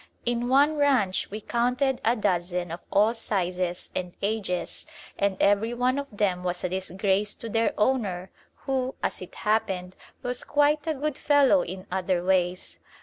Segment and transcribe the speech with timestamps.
[0.25, 4.87] In one ranch we counted a dozen of all sizes and ages
[5.19, 8.31] and every one of them was a disgrace to their owner,
[8.65, 12.79] who, as it happened, was quite a good fellow in other ways.